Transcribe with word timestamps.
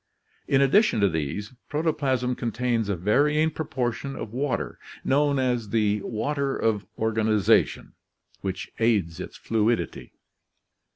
In 0.47 0.61
addition 0.61 0.99
to 1.01 1.07
these, 1.09 1.53
pro 1.69 1.83
toplasm 1.83 2.35
contains 2.35 2.89
a 2.89 2.95
varying 2.95 3.51
proportion 3.51 4.15
of 4.15 4.33
water, 4.33 4.79
known 5.03 5.37
as 5.37 5.69
the 5.69 6.01
"water 6.01 6.57
of 6.57 6.87
organization," 6.97 7.93
which 8.39 8.71
aids 8.79 9.19
its 9.19 9.37
fluidity. 9.37 10.13